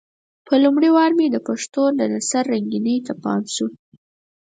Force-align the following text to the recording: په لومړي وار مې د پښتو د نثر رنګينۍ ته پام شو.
په 0.47 0.53
لومړي 0.63 0.89
وار 0.95 1.11
مې 1.17 1.27
د 1.31 1.37
پښتو 1.47 1.83
د 1.99 2.01
نثر 2.13 2.43
رنګينۍ 2.53 2.97
ته 3.05 3.13
پام 3.23 3.43
شو. 3.55 3.67